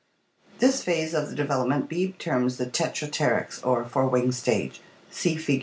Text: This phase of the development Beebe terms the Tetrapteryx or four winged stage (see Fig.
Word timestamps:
This 0.57 0.83
phase 0.83 1.13
of 1.13 1.29
the 1.29 1.35
development 1.35 1.87
Beebe 1.87 2.13
terms 2.17 2.57
the 2.57 2.65
Tetrapteryx 2.65 3.63
or 3.63 3.85
four 3.85 4.07
winged 4.07 4.33
stage 4.33 4.81
(see 5.11 5.35
Fig. 5.35 5.59